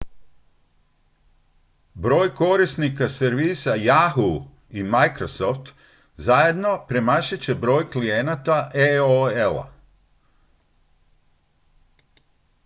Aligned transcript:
broj 1.95 2.35
korisnika 2.35 3.09
servisa 3.09 3.71
yahoo 3.75 4.43
i 4.69 4.83
microsoft 4.83 5.73
zajedno 6.17 6.85
premašit 6.87 7.41
će 7.41 7.53
broj 7.55 7.89
klijenata 7.91 8.71
aol-a 8.75 9.69